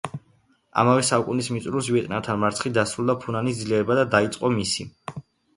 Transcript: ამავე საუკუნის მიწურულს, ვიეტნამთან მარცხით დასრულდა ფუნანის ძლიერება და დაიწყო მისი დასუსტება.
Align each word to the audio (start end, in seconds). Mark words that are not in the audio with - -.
ამავე 0.83 1.03
საუკუნის 1.09 1.49
მიწურულს, 1.57 1.89
ვიეტნამთან 1.97 2.41
მარცხით 2.45 2.75
დასრულდა 2.79 3.17
ფუნანის 3.27 3.63
ძლიერება 3.63 3.99
და 4.01 4.07
დაიწყო 4.17 4.53
მისი 4.57 4.89
დასუსტება. 4.91 5.27